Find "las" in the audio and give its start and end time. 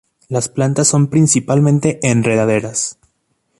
0.29-0.49